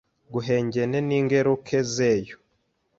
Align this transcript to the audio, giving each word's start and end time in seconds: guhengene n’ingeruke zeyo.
guhengene 0.33 0.97
n’ingeruke 1.07 1.77
zeyo. 1.93 2.35